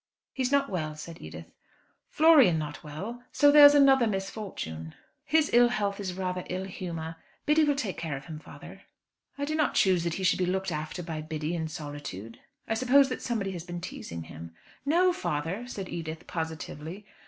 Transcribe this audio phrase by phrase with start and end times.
[0.33, 1.51] "He's not well," said Edith.
[2.09, 3.21] "Florian not well!
[3.31, 7.17] So there's another misfortune." "His ill health is rather ill humour.
[7.45, 8.81] Biddy will take care of him, father."
[9.37, 12.39] "I do not choose that he should be looked after by Biddy in solitude.
[12.67, 14.55] I suppose that somebody has been teasing him."
[14.87, 17.05] "No, father," said Edith, positively.